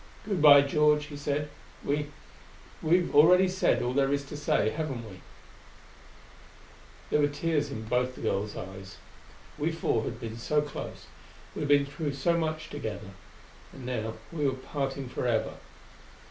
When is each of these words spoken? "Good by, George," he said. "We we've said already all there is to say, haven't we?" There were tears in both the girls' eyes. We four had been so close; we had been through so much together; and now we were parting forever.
"Good 0.25 0.41
by, 0.41 0.61
George," 0.63 1.05
he 1.05 1.15
said. 1.15 1.49
"We 1.85 2.07
we've 2.81 3.09
said 3.11 3.13
already 3.13 3.83
all 3.85 3.93
there 3.93 4.11
is 4.11 4.23
to 4.25 4.35
say, 4.35 4.71
haven't 4.71 5.07
we?" 5.07 5.21
There 7.11 7.19
were 7.21 7.27
tears 7.27 7.69
in 7.69 7.83
both 7.83 8.15
the 8.15 8.21
girls' 8.21 8.57
eyes. 8.57 8.97
We 9.59 9.71
four 9.71 10.05
had 10.05 10.19
been 10.19 10.39
so 10.39 10.59
close; 10.59 11.05
we 11.53 11.59
had 11.61 11.69
been 11.69 11.85
through 11.85 12.13
so 12.13 12.35
much 12.35 12.71
together; 12.71 13.11
and 13.71 13.85
now 13.85 14.15
we 14.33 14.43
were 14.47 14.53
parting 14.55 15.07
forever. 15.07 15.57